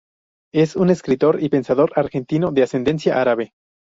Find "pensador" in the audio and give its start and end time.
1.49-1.91